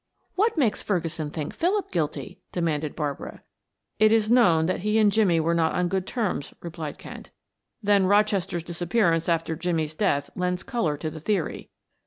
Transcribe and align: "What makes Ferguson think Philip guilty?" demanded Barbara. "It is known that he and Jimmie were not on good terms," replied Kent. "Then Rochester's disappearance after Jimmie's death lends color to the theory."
"What 0.33 0.57
makes 0.57 0.81
Ferguson 0.81 1.29
think 1.29 1.53
Philip 1.53 1.91
guilty?" 1.91 2.39
demanded 2.51 2.95
Barbara. 2.95 3.43
"It 3.99 4.11
is 4.11 4.31
known 4.31 4.65
that 4.65 4.79
he 4.79 4.97
and 4.97 5.11
Jimmie 5.11 5.39
were 5.39 5.53
not 5.53 5.73
on 5.75 5.89
good 5.89 6.07
terms," 6.07 6.55
replied 6.59 6.97
Kent. 6.97 7.29
"Then 7.83 8.07
Rochester's 8.07 8.63
disappearance 8.63 9.29
after 9.29 9.55
Jimmie's 9.55 9.93
death 9.93 10.31
lends 10.35 10.63
color 10.63 10.97
to 10.97 11.11
the 11.11 11.19
theory." 11.19 11.69